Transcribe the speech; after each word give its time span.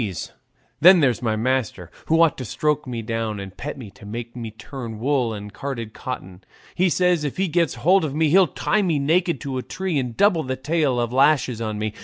Then 0.79 0.99
there's 0.99 1.21
my 1.21 1.35
master, 1.35 1.91
who 2.07 2.19
ought 2.23 2.35
to 2.39 2.43
stroke 2.43 2.87
me 2.87 3.03
down 3.03 3.39
and 3.39 3.55
pet 3.55 3.77
me 3.77 3.91
to 3.91 4.03
make 4.03 4.35
me 4.35 4.49
turn 4.49 4.97
wool 4.97 5.31
and 5.31 5.53
carded 5.53 5.93
cotton; 5.93 6.43
he 6.73 6.89
says 6.89 7.23
if 7.23 7.37
he 7.37 7.47
gets 7.47 7.75
hold 7.75 8.03
of 8.03 8.15
me 8.15 8.29
he'll 8.29 8.47
tie 8.47 8.81
me 8.81 8.97
naked 8.97 9.39
to 9.41 9.59
a 9.59 9.61
tree 9.61 9.99
and 9.99 10.17
double 10.17 10.41
the 10.41 10.55
tale 10.55 10.99
of 10.99 11.13
lashes 11.13 11.61
on 11.61 11.77
me. 11.77 11.93